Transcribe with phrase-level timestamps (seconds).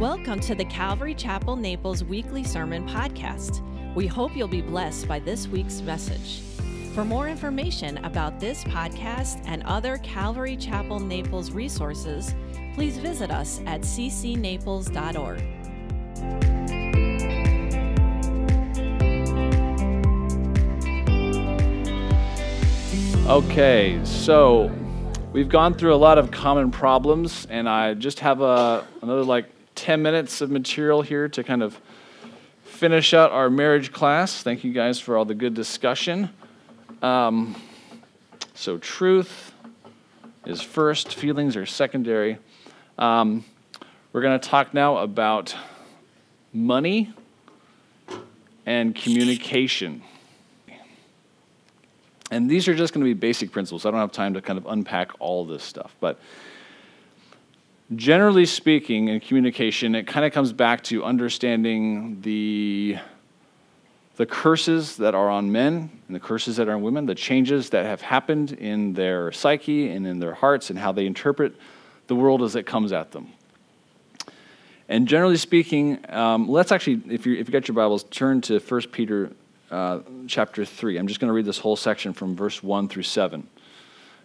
[0.00, 3.60] Welcome to the Calvary Chapel Naples weekly sermon podcast.
[3.94, 6.40] We hope you'll be blessed by this week's message.
[6.94, 12.34] For more information about this podcast and other Calvary Chapel Naples resources,
[12.72, 15.42] please visit us at ccnaples.org.
[23.28, 24.72] Okay, so
[25.34, 29.44] we've gone through a lot of common problems, and I just have a, another like
[29.80, 31.80] 10 minutes of material here to kind of
[32.64, 34.42] finish out our marriage class.
[34.42, 36.28] Thank you guys for all the good discussion.
[37.00, 37.56] Um,
[38.54, 39.52] so, truth
[40.44, 42.36] is first, feelings are secondary.
[42.98, 43.42] Um,
[44.12, 45.56] we're going to talk now about
[46.52, 47.14] money
[48.66, 50.02] and communication.
[52.30, 53.86] And these are just going to be basic principles.
[53.86, 55.96] I don't have time to kind of unpack all this stuff.
[56.00, 56.20] But
[57.94, 62.96] generally speaking, in communication, it kind of comes back to understanding the,
[64.16, 67.70] the curses that are on men and the curses that are on women, the changes
[67.70, 71.54] that have happened in their psyche and in their hearts, and how they interpret
[72.06, 73.28] the world as it comes at them.
[74.88, 78.58] And generally speaking, um, let's actually, if you if you got your Bibles, turn to
[78.58, 79.30] 1 Peter
[79.70, 80.98] uh, chapter 3.
[80.98, 83.46] I'm just going to read this whole section from verse 1 through 7.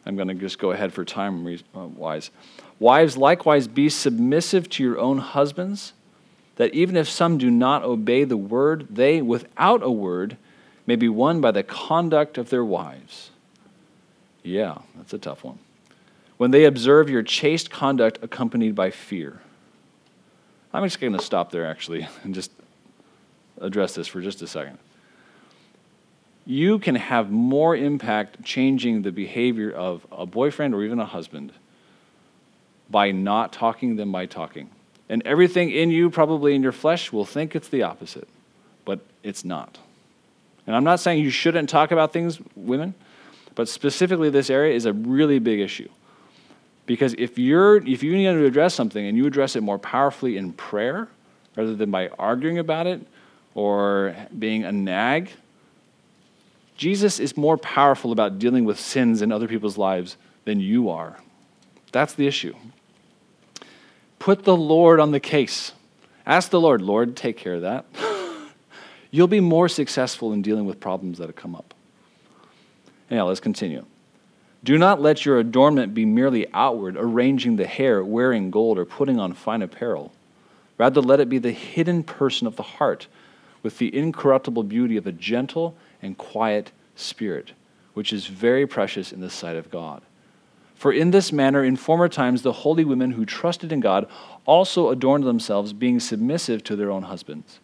[0.07, 1.45] I'm going to just go ahead for time
[1.75, 2.31] uh, wise.
[2.79, 5.93] Wives, likewise, be submissive to your own husbands,
[6.57, 10.37] that even if some do not obey the word, they, without a word,
[10.85, 13.31] may be won by the conduct of their wives.
[14.43, 15.59] Yeah, that's a tough one.
[16.37, 19.39] When they observe your chaste conduct accompanied by fear.
[20.73, 22.51] I'm just going to stop there, actually, and just
[23.61, 24.77] address this for just a second
[26.45, 31.51] you can have more impact changing the behavior of a boyfriend or even a husband
[32.89, 34.69] by not talking than by talking.
[35.09, 38.27] And everything in you, probably in your flesh, will think it's the opposite,
[38.85, 39.77] but it's not.
[40.65, 42.95] And I'm not saying you shouldn't talk about things, women,
[43.53, 45.89] but specifically this area is a really big issue.
[46.85, 50.37] Because if you're if you need to address something and you address it more powerfully
[50.37, 51.07] in prayer
[51.55, 53.01] rather than by arguing about it
[53.55, 55.31] or being a nag,
[56.77, 61.17] Jesus is more powerful about dealing with sins in other people's lives than you are.
[61.95, 62.53] That's the issue.
[64.19, 65.71] Put the Lord on the case.
[66.25, 67.85] Ask the Lord, Lord, take care of that.
[69.11, 71.73] You'll be more successful in dealing with problems that have come up.
[73.09, 73.85] Now, let's continue.
[74.61, 79.17] Do not let your adornment be merely outward, arranging the hair, wearing gold, or putting
[79.17, 80.11] on fine apparel.
[80.77, 83.07] Rather, let it be the hidden person of the heart,
[83.63, 87.53] with the incorruptible beauty of a gentle and quiet spirit,
[87.93, 90.01] which is very precious in the sight of God.
[90.75, 94.07] For in this manner, in former times, the holy women who trusted in God
[94.45, 97.59] also adorned themselves, being submissive to their own husbands.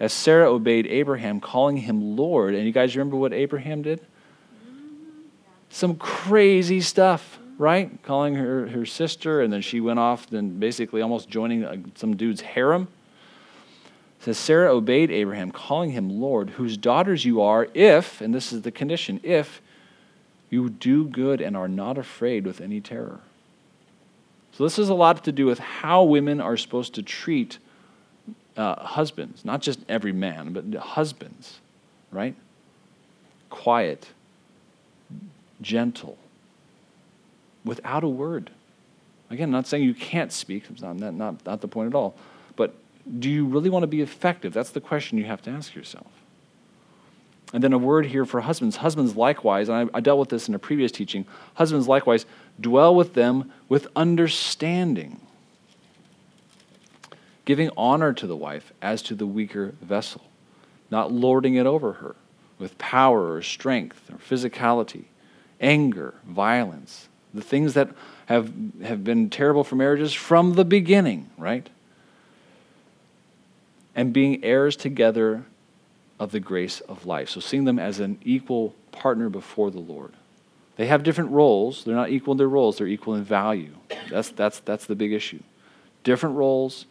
[0.00, 2.54] As Sarah obeyed Abraham, calling him Lord.
[2.54, 4.00] And you guys remember what Abraham did?
[5.68, 8.00] Some crazy stuff, right?
[8.02, 12.16] Calling her her sister, and then she went off, then basically almost joining uh, some
[12.16, 12.88] dude's harem
[14.24, 18.62] says Sarah obeyed Abraham, calling him Lord, whose daughters you are, if, and this is
[18.62, 19.60] the condition, if
[20.50, 23.20] you do good and are not afraid with any terror.
[24.52, 27.58] So this has a lot to do with how women are supposed to treat
[28.56, 31.58] uh, husbands, not just every man, but husbands,
[32.12, 32.36] right?
[33.50, 34.10] Quiet,
[35.60, 36.16] gentle,
[37.64, 38.50] without a word.
[39.30, 42.14] Again, not saying you can't speak, it's not, not, not the point at all,
[42.54, 42.74] but
[43.18, 44.52] do you really want to be effective?
[44.52, 46.06] That's the question you have to ask yourself.
[47.54, 48.76] And then a word here for husbands.
[48.76, 52.26] Husbands likewise, and I, I, dealt with this in a previous teaching, husbands likewise,
[52.60, 55.20] dwell with them with understanding,
[57.44, 60.22] giving honor to the wife as to the weaker vessel,
[60.90, 62.16] not lording it over her
[62.58, 65.04] with power or strength or physicality,
[65.60, 67.88] anger, violence, the things that
[68.26, 71.70] have, have been terrible for marriages from the beginning, right?
[73.94, 75.44] and being heirs together
[76.24, 77.28] of the grace of life.
[77.28, 80.14] So seeing them as an equal partner before the Lord.
[80.76, 81.84] They have different roles.
[81.84, 83.74] They're not equal in their roles, they're equal in value.
[84.10, 85.40] That's, that's, that's the big issue.
[86.02, 86.86] Different roles,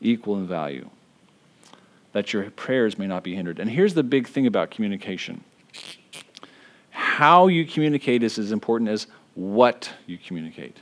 [0.00, 0.90] equal in value.
[2.10, 3.60] That your prayers may not be hindered.
[3.60, 5.44] And here's the big thing about communication
[6.90, 10.76] how you communicate is as important as what you communicate.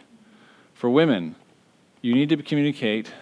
[0.72, 1.36] For women,
[2.00, 3.12] you need to communicate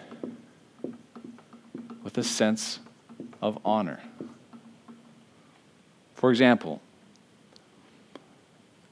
[2.04, 2.78] with a sense
[3.40, 4.00] of honor.
[6.22, 6.80] For example,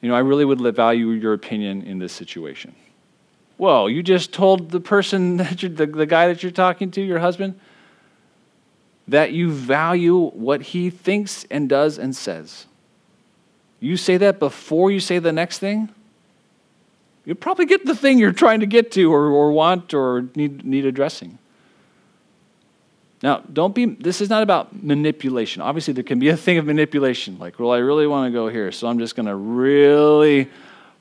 [0.00, 2.74] you know, I really would value your opinion in this situation.
[3.56, 7.00] Whoa, you just told the person, that you're, the, the guy that you're talking to,
[7.00, 7.60] your husband,
[9.06, 12.66] that you value what he thinks and does and says.
[13.78, 15.88] You say that before you say the next thing,
[17.24, 20.64] you'll probably get the thing you're trying to get to or, or want or need,
[20.64, 21.38] need addressing.
[23.22, 25.60] Now, don't be, this is not about manipulation.
[25.60, 28.48] Obviously, there can be a thing of manipulation, like, well, I really want to go
[28.48, 30.48] here, so I'm just going to really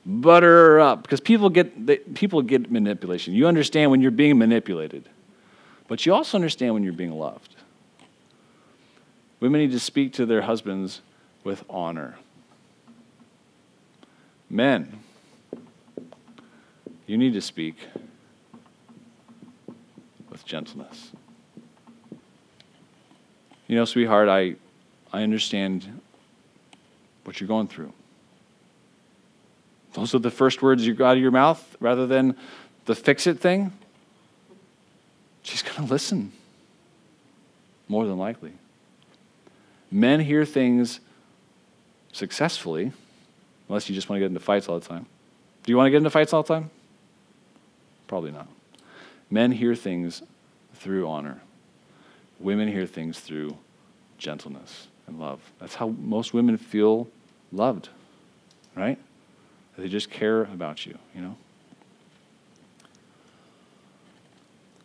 [0.04, 1.02] butter her up.
[1.02, 3.32] Because people get, they, people get manipulation.
[3.32, 5.08] You understand when you're being manipulated,
[5.88, 7.56] but you also understand when you're being loved.
[9.40, 11.00] Women need to speak to their husbands
[11.42, 12.16] with honor.
[14.50, 14.98] Men,
[17.06, 17.76] you need to speak
[20.28, 21.12] with gentleness.
[23.70, 24.56] You know, sweetheart, I,
[25.12, 26.00] I understand
[27.22, 27.92] what you're going through.
[29.92, 32.36] Those are the first words you got out of your mouth rather than
[32.86, 33.72] the fix it thing.
[35.44, 36.32] She's going to listen,
[37.86, 38.54] more than likely.
[39.88, 40.98] Men hear things
[42.10, 42.90] successfully,
[43.68, 45.06] unless you just want to get into fights all the time.
[45.62, 46.70] Do you want to get into fights all the time?
[48.08, 48.48] Probably not.
[49.30, 50.24] Men hear things
[50.74, 51.40] through honor.
[52.40, 53.56] Women hear things through
[54.18, 55.40] gentleness and love.
[55.60, 57.08] That's how most women feel
[57.52, 57.88] loved,
[58.74, 58.98] right?
[59.76, 61.36] They just care about you, you know?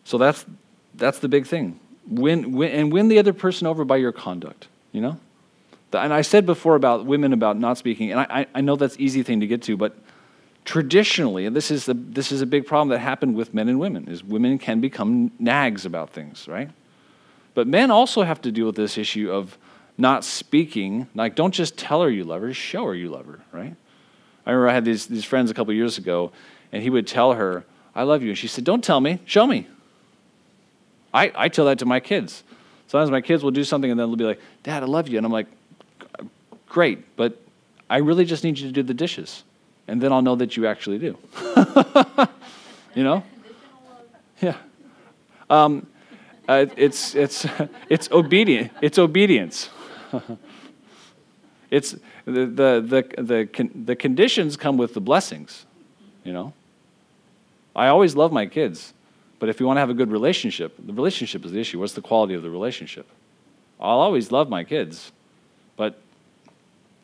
[0.03, 0.45] So that's
[0.93, 1.79] that's the big thing.
[2.07, 5.19] Win, win and win the other person over by your conduct, you know?
[5.91, 9.23] And I said before about women about not speaking, and I, I know that's easy
[9.23, 9.95] thing to get to, but
[10.65, 13.79] traditionally, and this is, the, this is a big problem that happened with men and
[13.79, 16.69] women, is women can become nags about things, right?
[17.55, 19.57] But men also have to deal with this issue of
[19.97, 21.07] not speaking.
[21.15, 23.75] Like, don't just tell her you love her, show her you love her, right?
[24.45, 26.31] I remember I had these, these friends a couple years ago,
[26.71, 27.65] and he would tell her,
[27.95, 28.29] I love you.
[28.29, 29.67] And she said, Don't tell me, show me.
[31.13, 32.43] I, I tell that to my kids.
[32.87, 35.17] Sometimes my kids will do something and then they'll be like, Dad, I love you.
[35.17, 35.47] And I'm like,
[36.67, 37.41] Great, but
[37.89, 39.43] I really just need you to do the dishes.
[39.87, 41.17] And then I'll know that you actually do.
[42.95, 43.23] you know?
[44.41, 44.57] Yeah.
[45.49, 45.87] Um,
[46.47, 47.45] uh, it's, it's,
[47.89, 48.71] it's obedient.
[48.81, 49.69] It's obedience.
[51.71, 51.95] it's
[52.25, 52.83] the, the,
[53.17, 55.65] the, the, the conditions come with the blessings,
[56.23, 56.53] you know?
[57.75, 58.93] I always love my kids,
[59.39, 61.79] but if you want to have a good relationship, the relationship is the issue.
[61.79, 63.05] What's the quality of the relationship?
[63.79, 65.11] I'll always love my kids,
[65.75, 65.99] but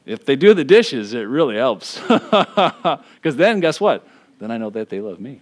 [0.05, 1.99] if they do the dishes, it really helps.
[2.09, 4.07] Because then, guess what?
[4.39, 5.41] Then I know that they love me.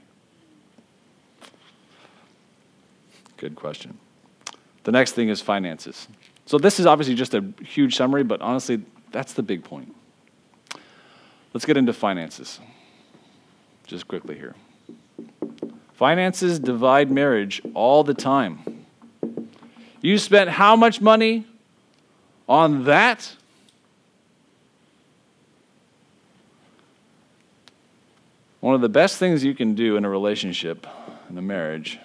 [3.40, 3.98] Good question.
[4.84, 6.10] The next thing is finances.
[6.46, 9.96] So, this is obviously just a huge summary, but honestly, that's the big point.
[11.54, 12.60] Let's get into finances.
[13.88, 14.56] Just quickly here.
[15.94, 18.86] Finances divide marriage all the time.
[20.02, 21.46] You spent how much money
[22.48, 23.36] on that?
[28.60, 30.86] One of the best things you can do in a relationship,
[31.30, 32.00] in a marriage,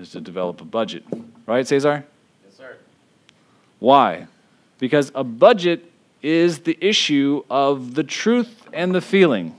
[0.00, 1.04] is to develop a budget.
[1.46, 2.04] Right, Cesar?
[2.44, 2.76] Yes, sir.
[3.78, 4.26] Why?
[4.78, 5.90] Because a budget
[6.22, 9.54] is the issue of the truth and the feeling.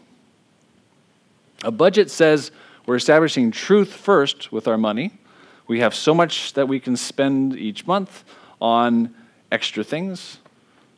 [1.64, 2.52] A budget says
[2.86, 5.12] we're establishing truth first with our money.
[5.68, 8.24] We have so much that we can spend each month
[8.60, 9.14] on
[9.52, 10.40] extra things,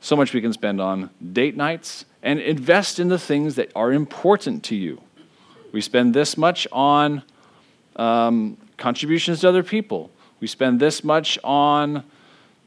[0.01, 3.91] so much we can spend on date nights, and invest in the things that are
[3.91, 5.01] important to you.
[5.71, 7.23] We spend this much on
[7.95, 10.10] um, contributions to other people.
[10.39, 12.03] We spend this much on,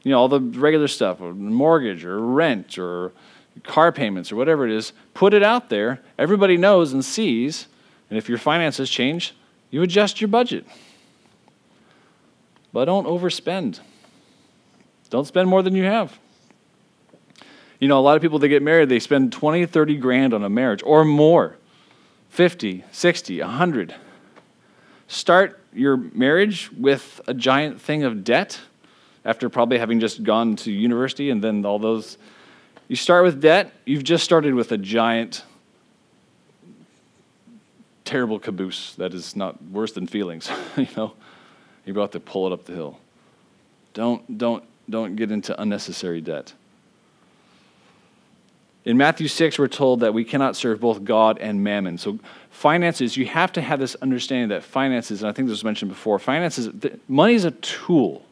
[0.03, 3.11] you know, all the regular stuff, or mortgage or rent or
[3.63, 4.93] car payments or whatever it is.
[5.13, 6.01] Put it out there.
[6.17, 7.67] Everybody knows and sees.
[8.09, 9.35] And if your finances change,
[9.69, 10.65] you adjust your budget.
[12.71, 13.79] But don't overspend.
[15.09, 16.17] Don't spend more than you have.
[17.79, 20.43] You know, a lot of people, they get married, they spend 20, 30 grand on
[20.43, 21.57] a marriage or more
[22.29, 23.95] 50, 60, 100.
[25.07, 28.59] Start your marriage with a giant thing of debt
[29.23, 32.17] after probably having just gone to university and then all those.
[32.87, 35.43] You start with debt, you've just started with a giant,
[38.05, 41.13] terrible caboose that is not worse than feelings, you know?
[41.85, 42.99] You're about to pull it up the hill.
[43.93, 46.53] Don't, don't, don't get into unnecessary debt.
[48.87, 51.97] In Matthew 6, we're told that we cannot serve both God and mammon.
[51.97, 55.65] So, finances, you have to have this understanding that finances, and I think this was
[55.65, 56.69] mentioned before, finances,
[57.09, 58.25] money is a tool.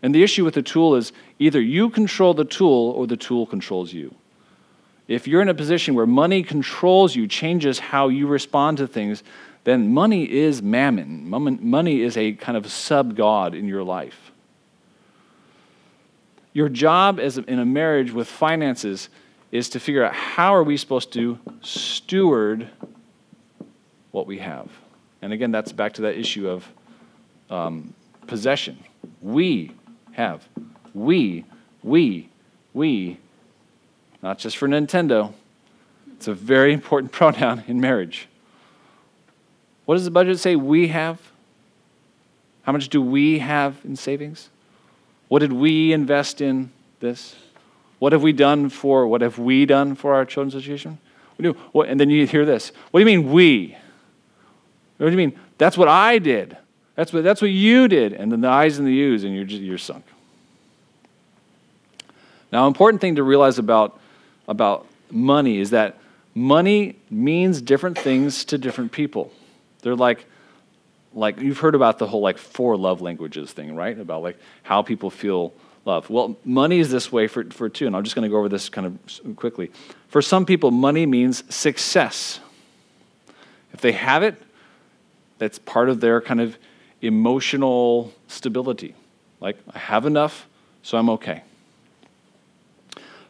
[0.00, 3.46] And the issue with the tool is either you control the tool or the tool
[3.46, 4.14] controls you.
[5.08, 9.24] if you're in a position where money controls you, changes how you respond to things,
[9.64, 11.28] then money is mammon.
[11.28, 14.29] Money is a kind of sub God in your life.
[16.52, 19.08] Your job as in a marriage with finances
[19.52, 22.68] is to figure out how are we supposed to steward
[24.10, 24.68] what we have.
[25.22, 26.68] And again, that's back to that issue of
[27.50, 27.94] um,
[28.26, 28.78] possession.
[29.20, 29.72] We
[30.12, 30.48] have.
[30.94, 31.44] We,
[31.82, 32.28] we,
[32.72, 33.18] we,
[34.22, 35.32] not just for Nintendo.
[36.16, 38.28] It's a very important pronoun in marriage.
[39.84, 41.20] What does the budget say we have?
[42.62, 44.50] How much do we have in savings?
[45.30, 47.36] What did we invest in this?
[48.00, 50.98] What have we done for what have we done for our children's education?
[51.40, 51.52] Do.
[51.70, 52.72] What, and then you hear this.
[52.90, 53.76] What do you mean we?
[54.98, 55.38] What do you mean?
[55.56, 56.56] That's what I did.
[56.96, 58.12] That's what, that's what you did.
[58.12, 60.04] And then the I's and the U's, and you're, just, you're sunk.
[62.50, 64.00] Now, important thing to realize about,
[64.48, 65.96] about money is that
[66.34, 69.32] money means different things to different people.
[69.82, 70.26] They're like,
[71.14, 73.98] like you've heard about the whole like four love languages thing, right?
[73.98, 75.52] About like how people feel
[75.84, 76.08] love.
[76.10, 78.48] Well, money is this way for, for two, and I'm just going to go over
[78.48, 79.70] this kind of quickly.
[80.08, 82.40] For some people, money means success.
[83.72, 84.40] If they have it,
[85.38, 86.58] that's part of their kind of
[87.00, 88.94] emotional stability.
[89.40, 90.46] Like, I have enough,
[90.82, 91.42] so I'm okay.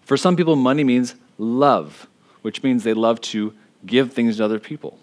[0.03, 2.09] For some people, money means love,
[2.43, 3.55] which means they love to
[3.87, 4.99] give things to other people.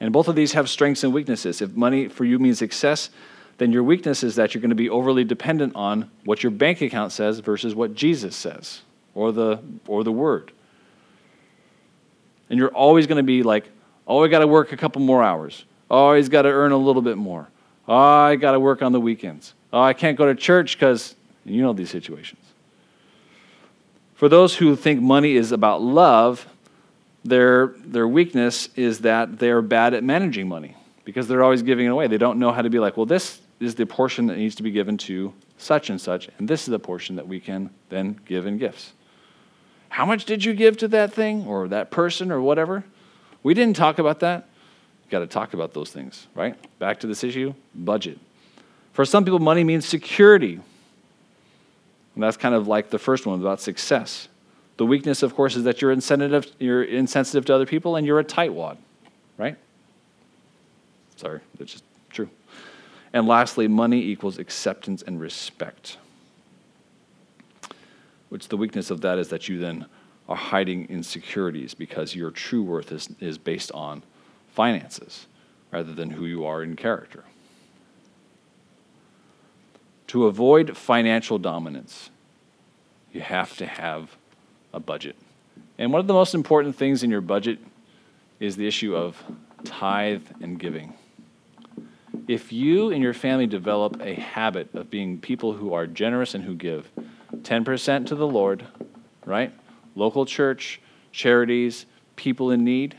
[0.00, 1.62] And both of these have strengths and weaknesses.
[1.62, 3.10] If money for you means success,
[3.58, 6.80] then your weakness is that you're going to be overly dependent on what your bank
[6.80, 8.82] account says versus what Jesus says
[9.14, 10.52] or the, or the Word.
[12.50, 13.68] And you're always going to be like,
[14.06, 15.64] oh, I got to work a couple more hours.
[15.90, 17.48] Oh, he's got to earn a little bit more.
[17.86, 19.54] Oh, I got to work on the weekends.
[19.72, 22.40] Oh, I can't go to church because you know these situations.
[24.14, 26.46] For those who think money is about love,
[27.24, 31.90] their, their weakness is that they're bad at managing money because they're always giving it
[31.90, 32.06] away.
[32.06, 34.62] They don't know how to be like, well, this is the portion that needs to
[34.62, 38.20] be given to such and such, and this is the portion that we can then
[38.26, 38.92] give in gifts.
[39.88, 42.84] How much did you give to that thing or that person or whatever?
[43.42, 44.48] We didn't talk about that.
[45.02, 46.56] You've got to talk about those things, right?
[46.78, 48.18] Back to this issue budget.
[48.92, 50.54] For some people, money means security.
[52.14, 54.28] And that's kind of like the first one about success.
[54.76, 58.18] The weakness, of course, is that you're insensitive, you're insensitive to other people and you're
[58.18, 58.76] a tightwad,
[59.38, 59.56] right?
[61.16, 62.28] Sorry, that's just true.
[63.12, 65.98] And lastly, money equals acceptance and respect.
[68.28, 69.86] Which the weakness of that is that you then
[70.28, 74.02] are hiding insecurities because your true worth is, is based on
[74.48, 75.26] finances
[75.70, 77.24] rather than who you are in character.
[80.08, 82.10] To avoid financial dominance,
[83.12, 84.16] you have to have
[84.74, 85.16] a budget.
[85.78, 87.58] And one of the most important things in your budget
[88.40, 89.22] is the issue of
[89.64, 90.92] tithe and giving.
[92.28, 96.44] If you and your family develop a habit of being people who are generous and
[96.44, 96.90] who give
[97.42, 98.64] 10% to the Lord,
[99.24, 99.52] right?
[99.94, 100.80] Local church,
[101.12, 102.96] charities, people in need.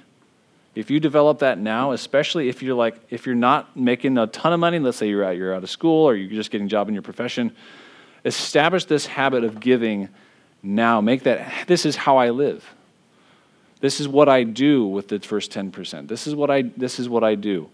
[0.75, 4.51] If you develop that now, especially if you're like if you're not making a ton
[4.51, 6.69] of money, let's say you're out you're out of school or you're just getting a
[6.69, 7.55] job in your profession,
[8.25, 10.09] establish this habit of giving
[10.65, 11.01] now.
[11.01, 12.73] Make that, this is how I live.
[13.81, 16.07] This is what I do with the first 10%.
[16.07, 17.69] This is what I, this is what I do.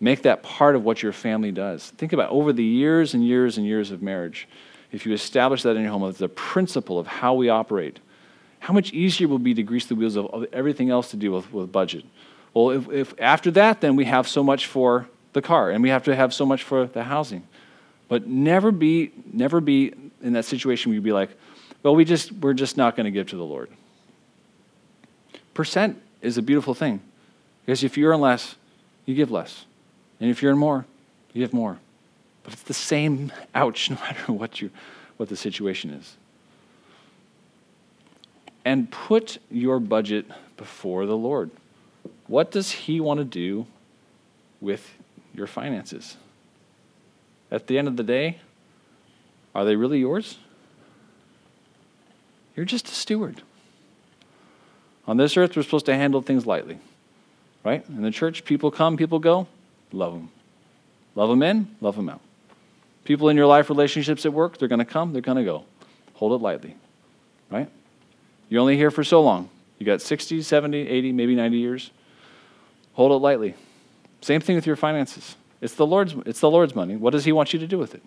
[0.00, 1.90] Make that part of what your family does.
[1.90, 4.48] Think about over the years and years and years of marriage,
[4.90, 7.98] if you establish that in your home as a principle of how we operate,
[8.58, 11.16] how much easier it will be to grease the wheels of, of everything else to
[11.16, 12.04] deal with, with budget.
[12.54, 15.88] Well, if, if after that, then we have so much for the car and we
[15.88, 17.46] have to have so much for the housing.
[18.08, 21.30] But never be, never be in that situation where you'd be like,
[21.82, 23.68] well, we just, we're just not going to give to the Lord.
[25.54, 27.00] Percent is a beautiful thing
[27.64, 28.56] because if you earn less,
[29.04, 29.64] you give less.
[30.20, 30.86] And if you earn more,
[31.32, 31.78] you give more.
[32.44, 34.70] But it's the same ouch no matter what, you,
[35.16, 36.16] what the situation is.
[38.64, 41.50] And put your budget before the Lord.
[42.28, 43.66] What does He want to do
[44.60, 44.94] with
[45.34, 46.16] your finances?
[47.50, 48.38] At the end of the day,
[49.54, 50.38] are they really yours?
[52.56, 53.42] You're just a steward.
[55.06, 56.78] On this earth, we're supposed to handle things lightly,
[57.64, 57.84] right?
[57.88, 59.48] In the church, people come, people go.
[59.92, 60.30] Love them.
[61.14, 62.20] Love them in, love them out.
[63.04, 65.64] People in your life, relationships at work, they're going to come, they're going to go.
[66.14, 66.76] Hold it lightly,
[67.50, 67.68] right?
[68.48, 69.50] You're only here for so long.
[69.78, 71.90] You got 60, 70, 80, maybe 90 years.
[72.94, 73.54] Hold it lightly.
[74.20, 75.36] Same thing with your finances.
[75.60, 76.96] It's the Lord's, it's the Lord's money.
[76.96, 78.02] What does He want you to do with it?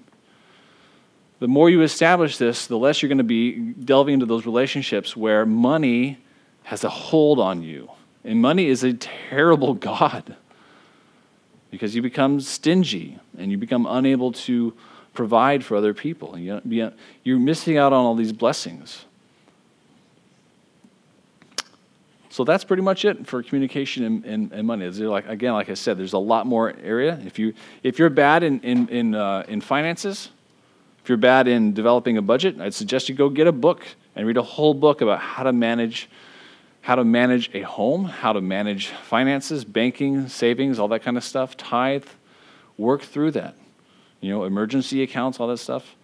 [1.39, 5.15] The more you establish this, the less you're going to be delving into those relationships
[5.15, 6.17] where money
[6.63, 7.89] has a hold on you.
[8.23, 10.35] And money is a terrible God
[11.71, 14.73] because you become stingy and you become unable to
[15.13, 16.37] provide for other people.
[16.37, 19.05] You're missing out on all these blessings.
[22.29, 24.89] So that's pretty much it for communication and, and, and money.
[24.89, 27.17] Like, again, like I said, there's a lot more area.
[27.25, 30.31] If, you, if you're bad in, in, in, uh, in finances,
[31.05, 33.85] if you're bad in developing a budget, I'd suggest you go get a book
[34.15, 36.09] and read a whole book about how to manage
[36.81, 41.23] how to manage a home, how to manage finances, banking, savings, all that kind of
[41.23, 42.05] stuff, tithe,
[42.79, 43.55] work through that.
[44.19, 45.95] You know, emergency accounts, all that stuff.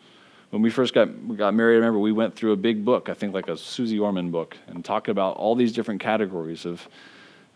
[0.52, 3.16] When we first got, got married, I remember we went through a big book, I
[3.16, 6.88] think like a Susie Orman book, and talked about all these different categories of.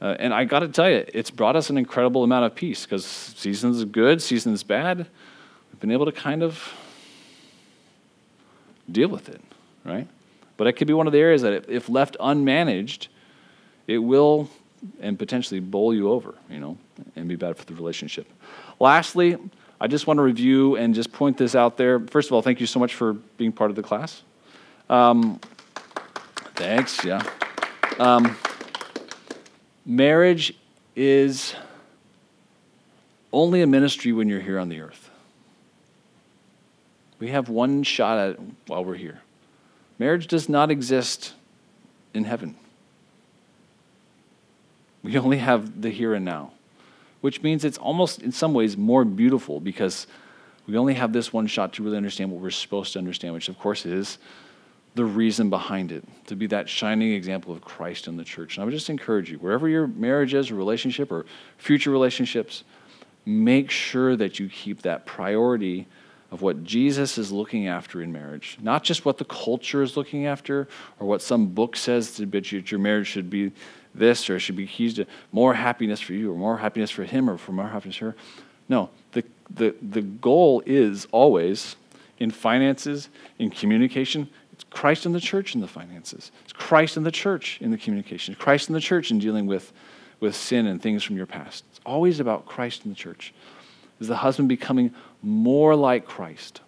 [0.01, 2.85] Uh, and I got to tell you, it's brought us an incredible amount of peace
[2.85, 4.97] because seasons good, seasons bad.
[5.71, 6.73] We've been able to kind of
[8.91, 9.41] deal with it,
[9.83, 10.07] right?
[10.57, 13.07] But it could be one of the areas that, if left unmanaged,
[13.87, 14.49] it will
[14.99, 16.77] and potentially bowl you over, you know,
[17.15, 18.27] and be bad for the relationship.
[18.79, 19.37] Lastly,
[19.79, 21.99] I just want to review and just point this out there.
[21.99, 24.21] First of all, thank you so much for being part of the class.
[24.89, 25.39] Um,
[26.55, 27.23] thanks, yeah.
[27.99, 28.37] Um,
[29.85, 30.55] marriage
[30.95, 31.55] is
[33.33, 35.04] only a ministry when you're here on the earth.
[37.19, 39.21] We have one shot at it while we're here.
[39.99, 41.33] Marriage does not exist
[42.13, 42.55] in heaven.
[45.03, 46.51] We only have the here and now,
[47.21, 50.07] which means it's almost, in some ways, more beautiful because
[50.67, 53.47] we only have this one shot to really understand what we're supposed to understand, which,
[53.47, 54.17] of course, is
[54.95, 58.55] the reason behind it, to be that shining example of Christ in the church.
[58.55, 61.25] And I would just encourage you, wherever your marriage is, or relationship, or
[61.57, 62.63] future relationships,
[63.25, 65.85] make sure that you keep that priority
[66.35, 70.25] of what Jesus is looking after in marriage, not just what the culture is looking
[70.25, 70.67] after
[70.99, 73.53] or what some book says that your marriage should be
[73.93, 77.05] this or it should be keys to more happiness for you or more happiness for
[77.05, 78.15] him or for more happiness for her.
[78.67, 81.77] No, the, the, the goal is always
[82.19, 83.07] in finances,
[83.39, 86.33] in communication, it's Christ in the church in the finances.
[86.43, 88.33] It's Christ in the church in the communication.
[88.33, 89.71] It's Christ in the church in dealing with,
[90.19, 91.63] with sin and things from your past.
[91.71, 93.33] It's always about Christ in the church.
[93.99, 96.61] Is the husband becoming more like Christ,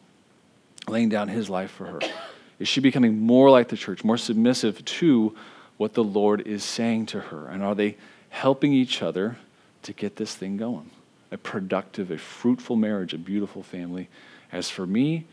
[0.88, 2.00] laying down his life for her?
[2.60, 5.36] Is she becoming more like the church, more submissive to
[5.78, 7.48] what the Lord is saying to her?
[7.48, 7.98] And are they
[8.30, 9.38] helping each other
[9.84, 10.90] to get this thing going?
[11.32, 14.10] A productive, a fruitful marriage, a beautiful family.
[14.52, 15.26] As for me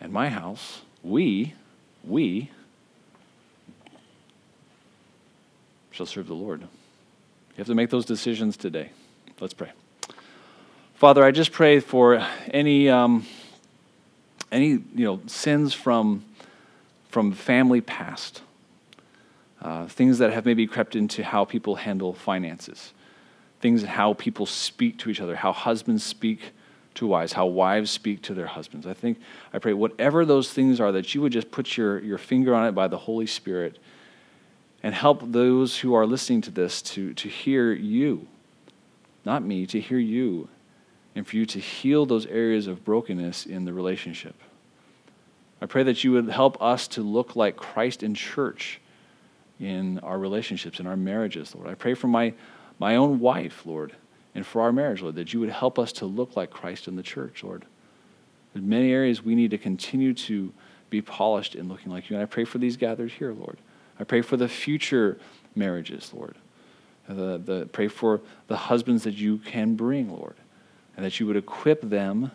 [0.00, 1.54] and my house, we,
[2.04, 2.50] we
[5.92, 6.60] shall serve the Lord.
[6.60, 6.68] You
[7.56, 8.90] have to make those decisions today.
[9.40, 9.72] Let's pray.
[10.96, 13.26] Father, I just pray for any, um,
[14.50, 16.24] any you know, sins from,
[17.10, 18.40] from family past
[19.60, 22.94] uh, things that have maybe crept into how people handle finances,
[23.60, 26.52] things how people speak to each other, how husbands speak
[26.94, 28.86] to wives, how wives speak to their husbands.
[28.86, 29.18] I think,
[29.52, 32.66] I pray, whatever those things are, that you would just put your, your finger on
[32.66, 33.78] it by the Holy Spirit
[34.82, 38.26] and help those who are listening to this to, to hear you,
[39.26, 40.48] not me, to hear you,
[41.16, 44.36] and for you to heal those areas of brokenness in the relationship.
[45.60, 48.80] I pray that you would help us to look like Christ in church
[49.58, 51.68] in our relationships, in our marriages, Lord.
[51.68, 52.34] I pray for my,
[52.78, 53.94] my own wife, Lord,
[54.34, 56.96] and for our marriage, Lord, that you would help us to look like Christ in
[56.96, 57.64] the church, Lord.
[58.54, 60.52] In many areas, we need to continue to
[60.90, 62.16] be polished in looking like you.
[62.16, 63.56] And I pray for these gathered here, Lord.
[63.98, 65.18] I pray for the future
[65.54, 66.36] marriages, Lord.
[67.08, 70.34] The, the, pray for the husbands that you can bring, Lord,
[70.96, 72.30] and that you would equip them,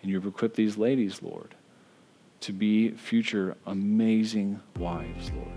[0.00, 1.54] and you have equipped these ladies, Lord,
[2.40, 5.48] to be future amazing wives, Lord.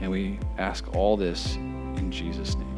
[0.00, 2.71] And we ask all this in Jesus' name.